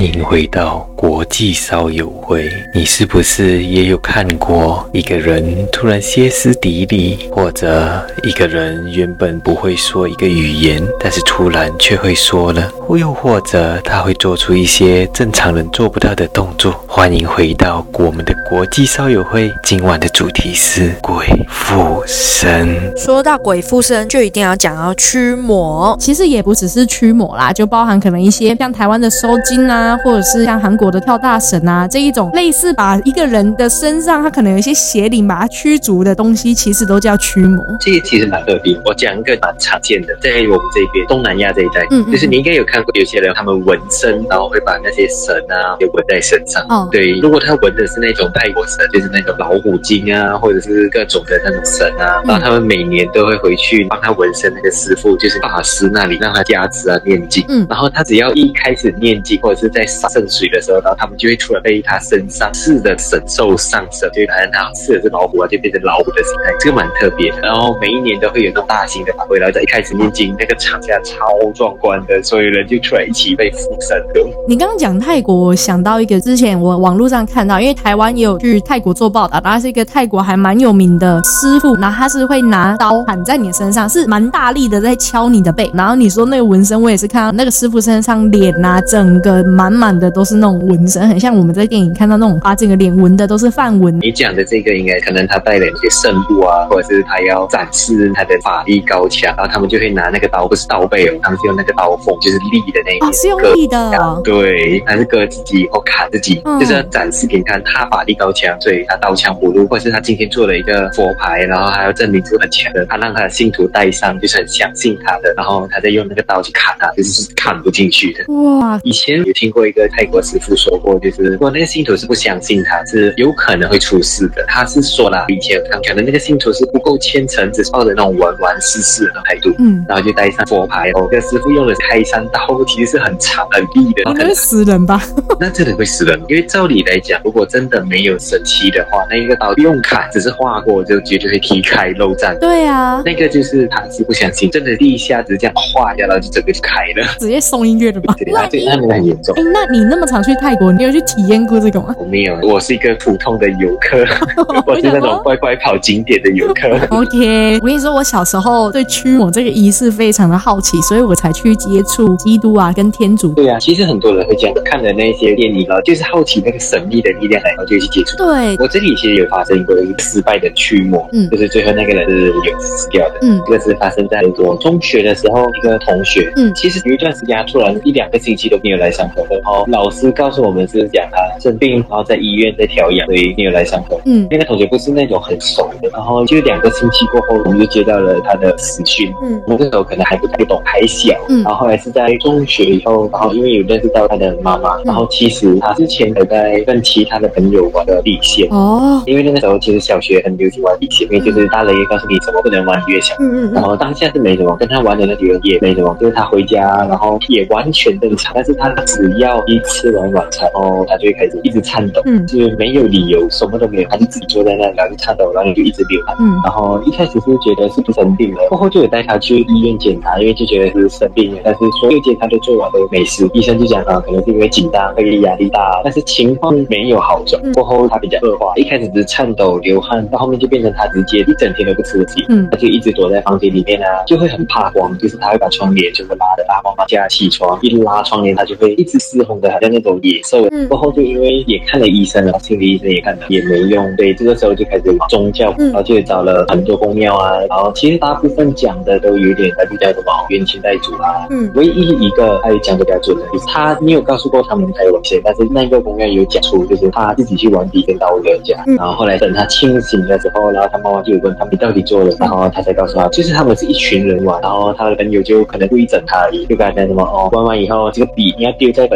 [0.00, 2.50] 迎回到国际烧友会。
[2.74, 12.70] 你是不是也有看过一个人突然歇斯底里，或者一个人原本不会说一个语言，但是突然却会说了？
[12.96, 16.72] 又或者他会做出一些正常人做不到的动作？
[16.86, 19.52] 欢迎回到我们的国际烧友会。
[19.62, 22.76] 今晚的主题是鬼附身。
[22.96, 25.96] 说到鬼附身，就一定要讲到驱魔。
[26.00, 37.64] 其实也不只是驱魔啦，就包含可能一些像台湾的收金啊，或者是像韩国的跳大神啊这一种类似把一个人的身上他可能有一些邪灵把它驱逐的东西，其实都叫驱魔。
[37.80, 38.78] 这个其实蛮特别。
[38.84, 46.64] 我讲一个蛮常见的，在我们这边东南亚这一带，嗯，就是你应该有看过有些人他们纹身，然后会把那些神啊给纹在身上。
[46.68, 57.44] 哦，对，如果他纹的是那种泰国神，就是那种老虎精啊，或者是各种的那种神啊，然后他们每年都会回去帮他纹身那个师傅，就是法师那里让他加持啊念经。
[57.48, 67.38] 嗯，然后他只要一开始念经或者是在洒圣水的时候，然后他们就会突然被他身上刺的神兽上身，就好像他刺的是老虎啊，就变成老虎的形态，这个蛮特别的。
[67.42, 74.20] 然后每一年都会有那种大型的法会，然后在一开始念经那个场下超壮观的，所有人就出来一起被附身的。
[74.48, 85.70] 你刚刚讲泰国，我想到一个之前我网络上看到，因为台湾也有去泰国做报道，他是一个泰国还蛮有名的师傅，然后他是会拿刀砍在你身上，是蛮大力的在敲你的背。
[85.74, 93.96] 然后你说那个纹身，我也是看到那个师傅身上脸啊，整个满满的都是那种纹身，很像我们在电影看到那种把整个脸纹的都是范纹。
[94.00, 118.24] 你讲的这个应该可能他带了一些圣物啊，或者是他要展示他的法力高强，然后他们就会拿那个刀，不是刀背哦，他们是用那个刀锋，就是利的那一，是用利的，对，还是割自己或砍自己，就是要展示给你看他法力高强，所以他刀枪不入，或者是他今天做了一个佛牌，然后还要证明自己很强的，他让他的信徒带上，就是很相信他的，然后他再用那个刀去砍他，就是砍不进去的。
[118.32, 124.44] 哇，以前有听过一个泰国师傅说过，就是如果那个信徒是不相信他，是有可能会出事的。
[124.46, 130.90] 他是说了，以前可能那个信徒是不够虔诚，只是抱着那种玩玩试试的态度，嗯，然后就带上佛牌。
[130.94, 135.02] 哦，这个师傅用的开山刀其实是很长很利的，那会死人吧？
[135.38, 142.36] 那真的会死人，因为照理来讲，如果真的没有神器的话，那一个刀不用砍，只是划过就绝对会劈开漏绽。
[142.38, 148.14] 对啊，那个就是他是不相信，真的第一下子这样划一下，然后就整个就开了，直接送医院了吧？
[148.18, 149.34] 对，那那个很严重。
[149.40, 151.94] 哎，那你那么常去泰国，你有去体验过这个吗？
[151.98, 154.04] 我没有，我是一个普通的游客，
[154.66, 156.68] 我是那种乖乖跑景点的游客。
[156.90, 163.32] OK，我跟你说，我小时候对驱魔这个仪式非常的好奇，所以我才去接触基督啊，跟天主。
[163.32, 168.18] 对啊，其实很多人会这样看了那些电影啊，就是好奇那个神秘的力量，然后就去接触。
[168.18, 183.98] 对，我这里其实有发生过一个失败的驱魔，嗯，就是最后那个人是有死掉的，嗯，这个是发生在我中学的时候，一个同学，嗯，其实有一段时间他突然一两个星期都没有来上课，然后老师告诉我们是讲他生病，然后在医院在调养，所以没有来上课。
[184.04, 189.12] 嗯，那个同学不是那种很熟的，然后就两个星期过后，我们就接到了他的死讯。
[189.22, 191.14] 嗯，我那时候可能还不太懂，还小。
[191.28, 198.48] 嗯，然后后来是在中学以后，然后因为有认识到他的妈妈，然后其实他之前还在跟其他的朋友玩的笔仙。
[198.50, 203.16] 哦，因为那个时候其实小学很流行玩笔仙，因为就是大人也告诉你什么不能玩越想。
[203.20, 203.52] 嗯嗯。
[203.52, 208.32] 然后当下是没什么，跟他玩的那几个也没什么，就是他回家，然后也完全正常。
[208.34, 216.16] 但是他只要一吃完晚餐，哦，他就会开始一直颤抖，嗯，就是没有理由，什么都没有，他就自己坐在那里，然后就颤抖，然后就一直流汗。
[216.18, 227.40] 嗯，然后一开始是觉得是不生病了，过后就有带他去医院检查，因为就觉得是生病了，但是所有检查都做完都没事，医生就讲啊，可能是因为紧张，或者压力大，但是情况没有好转。
[227.52, 240.46] 过后他比较恶化，一开始只是颤抖流汗，到后面就变成他直接一整天都不吃东西，嗯，他就一直躲在房间里面啊，就会很怕光，就是他会把窗帘全部拉的拉妈妈家起床，一拉窗帘他就会一直嘶吼的，好像那种野兽。
[240.68, 268.86] 过后就因为也看了医生了，心理医生也看了，也没用，对，这个时候就开始宗教，然后就找了很多公庙啊，然后其实大部分讲的都有点，就叫什么冤亲债主啊，嗯，唯一一个他有讲的比较准的，就是他没有告诉过他们他有危险，但是那个公庙有讲出，就是他自己去玩笔跟刀的家，然后后来等他清醒的时候，然后他妈妈就有问他们到底做了，然后他才告诉他，就是他们是一群人玩，然后他的朋友就可能故意整他而已，就跟他讲什么哦，玩完以后这个笔你要丢在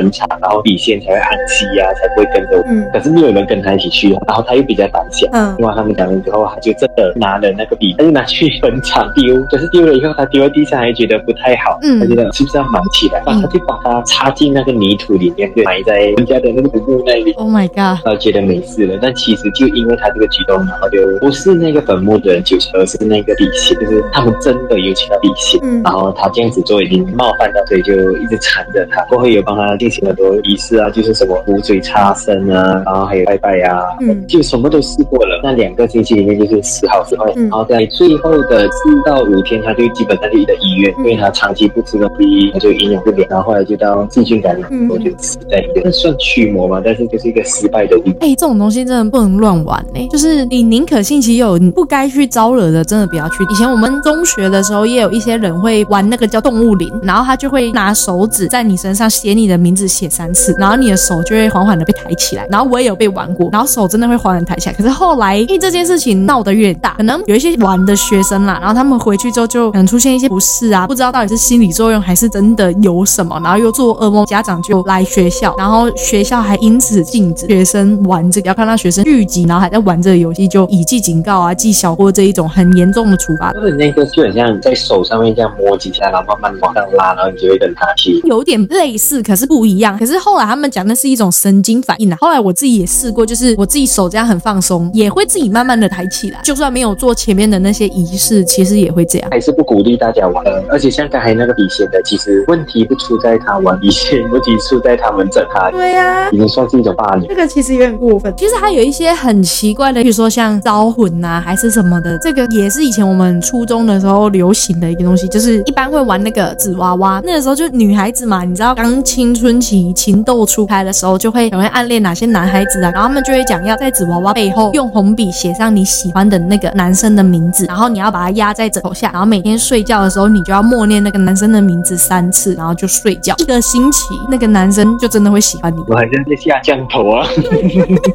[0.41, 2.65] 然后底线才会安息啊，才不会跟着我。
[2.69, 17.33] 嗯，可是没有人跟他一起去，然后他又比较胆小，嗯，听完他们讲了之后，他就真的拿了那个笔，他就拿去坟场丢，可是丢了以后，他丢在地上还觉得不太好，嗯，他觉得是不是要埋起来，然后他就把它插进那个泥土里面，埋在人家的那个坟墓那里。
[17.35, 18.05] Oh my god！
[18.05, 35.41] 他觉得没事了，但其实就因为他这个举动，然后就不是那个坟墓的人就是，而是那个底线，就是他们真的有请到底线，嗯，然后他这样子做已经冒犯到，所以就一直缠着他，过后有帮他进很多仪式啊，就是什么捂嘴擦身啊，然后还有拜拜呀，嗯，就什么都试过了。
[35.43, 45.93] 那两个星期里面就是时好时坏，然后在最后的四到五天，他就基本上就在医院，因为他长期不吃东西，他就营养不良，然后后来就到细菌感染，我就死在医院。
[45.93, 48.17] 算驱魔嘛，但是就是一个失败的例子。
[48.21, 53.45] 哎，这种东西真的不能乱玩哎，就是你宁可信其有，你不该去招惹的，真的不要去。
[53.51, 62.47] 以前我们中学的时候，也有一些人会玩那个叫动物灵，然后他就会拿手指在你身上写你的名字，写三次，然后你的手就会缓缓的被抬起来。
[62.51, 64.75] 然后我也有被玩过，然后手真的会缓缓抬起来。
[64.75, 83.53] 可是后来因为这件事情闹得越大，可能有一些玩的学生啦，然后他们回去之后就可能出现一些不适啊，不知道到底是心理作用还是真的有什么，然后又做噩梦，家长就来学校，然后学校还因此禁止学生玩这个，要看到学生聚集，然后还在玩这个游戏，就以记警告啊，记小过这一种很严重的处罚。
[83.53, 88.21] 就是那个就很像在手上面这样摸几下，然后慢慢往上拉，然后你就会跟他去。
[88.25, 89.99] 有点类似，可是不一样。
[89.99, 92.17] 可是后来他们讲那是一种神经反应啊。
[92.21, 99.29] 后来我自己也试过，就是我自己手这样很放松，也会自己慢慢的抬起来，就算没有做前面的那些仪式，其实也会这样。
[99.31, 100.45] 还是不鼓励大家玩。
[100.71, 105.71] 而且像刚才那个笔仙的，其实问题不出在他玩笔仙，问题出在他们整他。
[105.71, 107.27] 对呀，已经算是一种霸凌。
[107.29, 108.33] 这个其实有点过分。
[108.37, 117.21] 其实还有一些很奇怪的，比如说像招魂呐，还是什么的，这个也是以前我们初中的时候流行的一个东西，就是一般会玩那个纸娃娃。
[117.25, 133.35] 那个时候就女孩子嘛，你知道刚青春期情窦初开的时候，就会很会暗恋哪些男孩子啊，然后他们就会讲要在纸娃娃背后用红笔写上你喜欢的那个男生的名字，然后你要把它压在枕头下，然后每天睡觉的时候你就要默念那个男生的名字三次，然后就睡觉。
[133.41, 135.79] 一个星期，那个男生就真的会喜欢你。
[135.89, 137.27] 我还在下降头啊。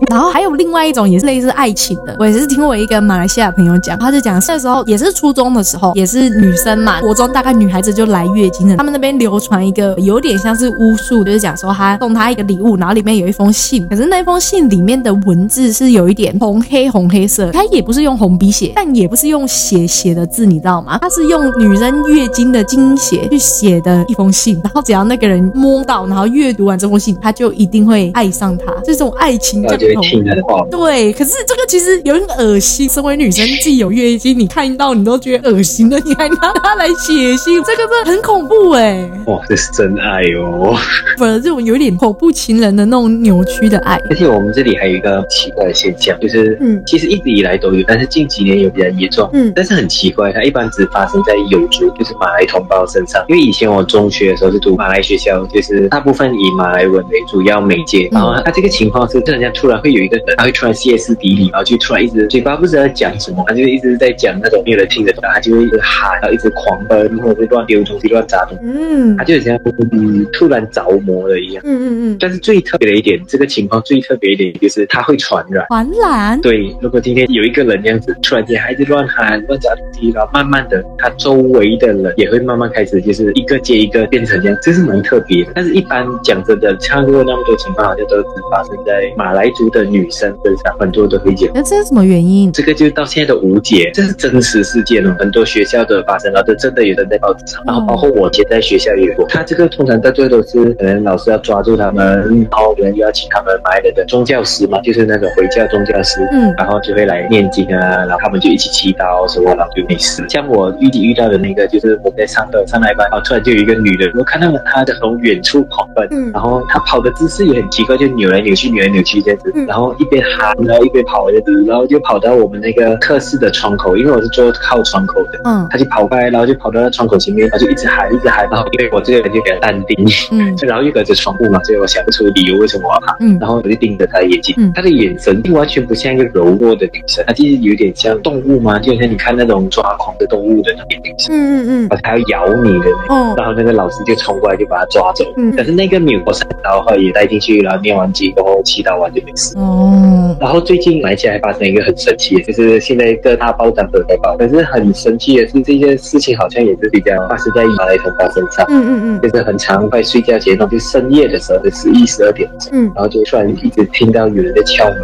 [0.09, 20.97] 然后还有另外一种也是类似爱情的，我也是听我一个马来西亚朋友讲，他就讲那时候也是初中的时候，也是女生嘛，国中大概女孩子就来月经了，他们那边流传一个有点像是巫术，就是讲说他送他一个礼物，然后里面有一封信，可是那封信里面的文字是有一点红黑红黑色，他也不是用红笔写，但也不是用血写的字，你知道吗？
[20.99, 30.67] 他是用女生月经的经血去写的一封信，然后只要那个人摸到，然后阅读完这封信，他就一定会爱上他，这种爱情降头。
[30.71, 32.89] 对，可是这个其实有点恶心。
[32.89, 39.07] 身为女生，自己有月经，你看到你都觉得恶心了，你还拿它来写信，这个真的很恐怖哎。
[39.27, 40.75] 哇，这是真爱哦！
[41.19, 43.99] 不，这种有点恐怖情人的那种扭曲的爱。
[44.09, 49.29] 而且我们这里还有一个奇怪的现象，就是嗯，其实一直以来都有，但是近几年有比较严重。
[49.33, 53.21] 嗯，但是很奇怪，它一般只发生在有族，就是马来同胞身上。
[53.27, 58.07] 因为以前我中学的时候是读马来学校，就是大部分以马来文为主要媒介。
[58.13, 68.63] 然后他这个情况是，人家突然会有一个人，他会突然歇斯底里，然后就突然一直嘴巴不知道在讲什么，他就一直在讲那种没有人听得懂，他就会一直喊，然后一直狂奔，或者是乱丢东西、乱砸东西。
[68.63, 69.59] 嗯，他就像
[69.91, 71.63] 嗯突然着魔了一样。
[71.65, 72.17] 嗯嗯嗯。
[72.19, 75.65] 但是最特别的一点，这个情况最特别一点就是它会传染。
[75.67, 76.39] 传染？
[76.41, 85.51] 对，如果今天有一个人这样子，突然间孩子乱喊、乱砸东西，然后慢慢的，他周围的人也会慢慢开始就是一个接一个变成这样，这是蛮特别的。
[85.55, 91.49] 但是一般讲真的，唱过那么多情况，好像都只发生在马来族的女生身上，很多都会讲。
[91.53, 92.51] 那这是什么原因？
[92.51, 99.25] 这个就到现在都无解，这是真实事件哦，很多学校都发生了，都真的有人在报纸上，然后包括我以前在学校也有过。
[99.27, 102.05] 他这个通常到最后都是可能老师要抓住他们，
[102.49, 110.23] 然后可能又要请他们买了的宗教师嘛，就是那个回教宗教师，嗯，然后就会来念经啊，然后他们就一起祈祷什么，然后就没事。
[110.29, 129.97] 像我遇底遇到的那个，就是我在上课上来班，然后突然就有一个女的，我看到了她的从远处狂奔，嗯，然后她跑的姿势也很奇怪，就扭来扭去，扭来扭去这样子，然后一边喊，然后一边跑这样子，然后就跑到我们那个课室的窗口，因为我是坐靠窗口的，嗯，她就跑过来，然后就跑到那窗口前面，然后就一直喊，一直喊，然后因为我这个人就比较淡定，
[130.31, 164.99] 嗯， 然后又隔着窗户嘛，所以我想不出理由为什么我要怕，嗯，然后我就盯着他的眼睛，他的眼神完全不像一个柔弱的女生，他其实有点像动物嘛，就像你看那种抓狂的动物的那种眼神，嗯嗯嗯，而且还要咬你的，哦，然后那个老师就冲过来就把他抓走，嗯，可是那个女生然后也带进去，然后念完经，然后祈祷完就没事，哦，然后最近来起来发生一个很神奇的，就是现在各大报章都在报，可是很神奇的是这件事情好像也是比较发生在马来同胞身上，嗯嗯嗯，就是很常快睡觉前，就深夜的时候，就十一十二点，嗯，然后就突然一直听到有人在敲门，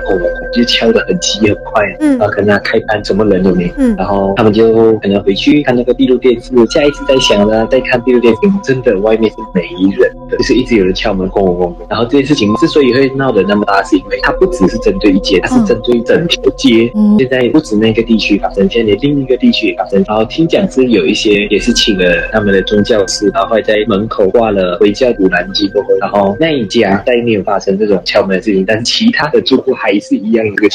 [0.56, 9.62] 就敲得很急很快，嗯，然后可能开班什么人都没，嗯，然后他们就可能回去看那个闭路电视，下一次再想呢，再看闭路电视，真的外面是没
[9.96, 11.76] 人的，就是一直有人敲门，轰轰轰。
[11.90, 16.92] 然后这件事情之所以会闹得那么大，是因为它不只是针对一街，它是针对整条街。
[17.20, 20.04] 现在不止那个地区发生，现在连另一个地区也发生。
[20.08, 25.70] 然后听讲是有一些也是请了他们的宗教师，然后在门口挂了回教古兰经，
[26.00, 30.70] 然后那一家再没有发生这种敲门的事情，但是其他的住户还是一样一个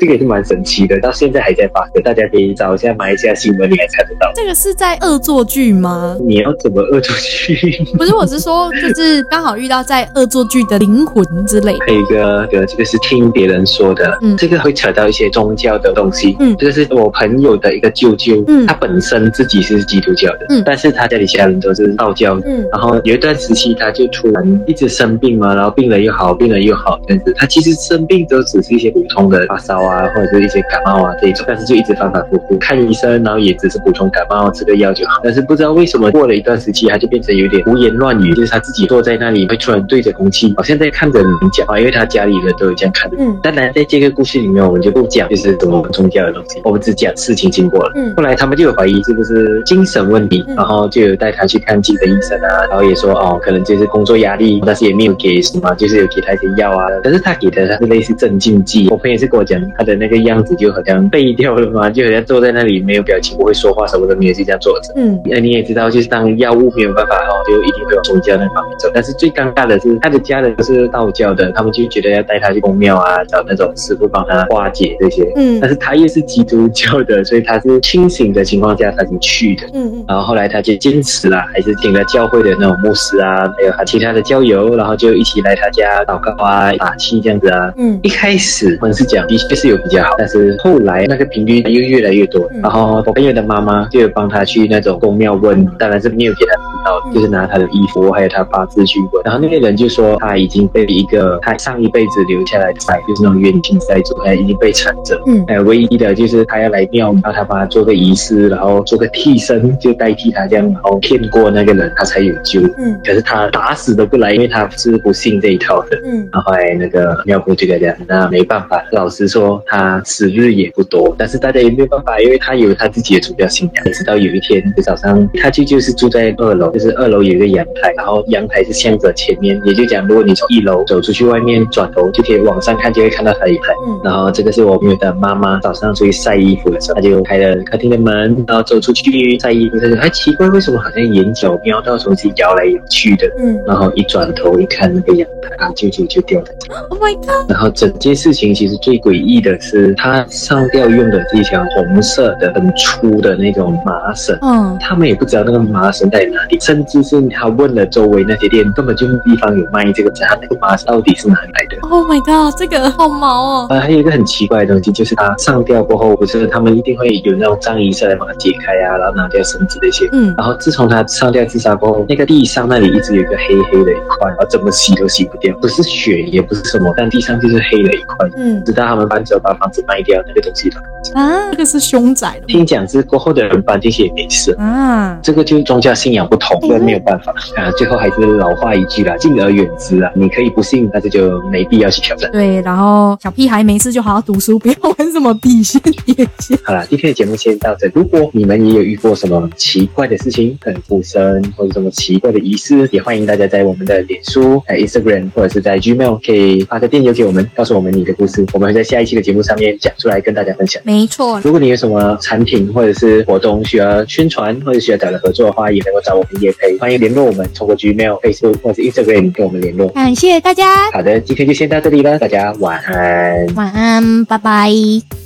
[0.00, 2.02] 这个也是蛮神奇的，到现在还在发生。
[2.02, 4.30] 大家可以找一下马来西亚新闻，你还看得到。
[4.34, 6.16] 这个是在恶作剧吗？
[6.26, 7.56] 你要怎么恶作剧？
[7.96, 11.76] 不是，我是说，就是刚好遇到在恶作剧的灵魂之类。
[11.86, 27.32] 还有一个，这个是听别人说的，嗯，这个会扯到一些宗教的东西，嗯，这个是我朋友的一个舅舅，嗯，他本身自己是基督教的，嗯，但是他家里其他人都是道教，嗯，然后有一段时期他就突然一直生病嘛，然后病了又好，病了又好这样子。
[27.36, 29.46] 他其实生病都只是一些普通的。
[29.54, 35.20] 发烧啊，或者是一些感冒啊这一种，但是就一直反反复复看医生，然后也只是补充感冒吃个药就好。
[35.22, 43.16] 但是不知道为什么过了一段时期，他就变成有点胡言乱语，就是他自己坐在那里会突然对着空气，好像在看着人讲话，因为他家里人都有这样看的。
[43.20, 47.92] 嗯，当然在这个故事里面，我们就不讲就是什么宗教的东西，我们只讲事情经过了。
[47.94, 58.88] 嗯，后来他们就有怀疑是不是精神问题，然后就有带他去看自己的医生啊，然后也说哦，可能就是工作压力，但是也没有给什么，就是有给他一些药啊，但是他给的他是类似镇静剂。
[58.90, 59.43] 我朋友是跟我。
[59.44, 64.92] 讲他的那个样子就好像废掉了嘛，就好像坐在那里没有表情，不会说话，什么都没有，就这样坐着。
[64.96, 68.90] 嗯，那你也知道，就是当药物没有办法哦，就一定会往宗教那方面走。
[68.94, 75.30] 但是最尴尬的是，他的家人是道教的，他们就觉得要带他去公庙啊，找那种师傅帮他化解这些。
[75.36, 79.66] 嗯，但是他又是基督教的，所以他是清醒的情况下他就去的。
[79.72, 87.72] 嗯嗯，然后后来他就坚持了，还是请了教会的那种牧师啊，还有他其他的教友，然后就一起来他家祷告啊、打气这样子啊。
[87.76, 89.24] 嗯，一开始我们是讲。
[89.38, 92.48] 确是有比较好，但是后来那个频率又越来越多。
[92.62, 99.22] 然后我朋友的妈妈就有帮他去那种公庙问，当然是没有给他知道，就是拿他的衣服还有他八字去问。
[99.24, 105.20] 然后那个人就说他已经被一个他上一辈子留下来的债，就是那种冤亲债主，他已经被缠着。
[105.26, 112.60] 嗯，哎，唯一的就是他要来庙，然后他帮他做个仪式，然后做个替身，就代替他这样，然后骗过那个人，他才有救。
[112.78, 116.00] 嗯，可是他打死都不来，因为他是不信这一套的。
[116.04, 119.23] 嗯，然后后来那个庙公就这样，那没办法，老师。
[119.28, 123.84] 说他时日也不多，但是大家也没有办法，因为他有他自己的主教信仰。
[123.92, 133.72] 直到有一天早上，他就就是住在二楼，就是二楼有一个阳台，然后阳台是向着前面，也就讲，如果你从一楼走出去外面，转头就可以往上看，就会看到他一排。
[133.86, 139.78] 嗯，然后这个是我朋友的妈妈早上出去晒衣服的时候，他就开了客厅的门，然后走出去晒衣服。
[139.78, 143.30] 他就哎奇怪，为什么好像眼角瞄到东西摇来摇去的？
[143.38, 146.52] 嗯，然后一转头一看那个阳台，啊，舅舅就掉在。
[146.88, 147.50] Oh my god！
[147.50, 149.24] 然后整件事情其实最诡。
[149.24, 154.36] 异的是，他上吊用的是一条红色的、很粗的那种麻绳。
[154.42, 160.10] 嗯，他们也不知道那个麻绳在哪里，甚至是他问了周围那些店，根本就没地方有卖这个。
[160.10, 163.66] 他那个麻绳到底是哪里来的？Oh my god，这个好毛哦！
[163.70, 170.08] 呃，还有一个很奇怪的东西，就是他上吊过后，不是他们一定会有那种葬仪社来把它解开啊，然后拿掉绳子那些。
[170.12, 178.28] 嗯，然后自从他上吊自杀过后，那个地上那里一直有一个黑黑的一块，然后怎么洗都洗不掉，不是血也不是什么，但地上就是黑的一块。
[178.36, 179.04] 嗯，直到他们。
[179.14, 180.80] 搬走把房子卖掉那个东西吧。
[181.14, 182.40] 啊，这个是凶宅。
[182.48, 185.16] 听讲是过后的人搬进去也没事啊。
[185.22, 187.70] 这个就是宗教信仰不同，这没有办法啊。
[187.72, 190.10] 最后还是老话一句啦，敬而远之啊。
[190.16, 192.28] 你可以不信，但是就没必要去挑战。
[192.32, 196.58] 对，然后小屁孩没事就好好读书，不要玩什么笔仙眼线。
[196.64, 197.88] 好了，今天的节目先到这。
[197.94, 208.94] 如果你们也有遇过什么奇怪的事情，可能附身或者什么奇怪的仪式，也欢迎大家在我们的脸书、在 Instagram 或者是在 Gmail 可以发个电邮给我们，告诉我们你的故事，我们会在下。
[208.94, 211.40] 下一期的节目上面讲出来跟大家分享，没错。
[211.42, 219.88] 如果你有什么产品或者是活动需要宣传或者需要找人合作的话，也能够找我们也可以，欢迎联络我们，通过 Gmail、Facebook 或者 Instagram 跟我们联络。
[219.88, 220.88] 感谢大家。
[220.92, 223.52] 好的，今天就先到这里了，大家晚安。
[223.56, 225.23] 晚安，拜拜。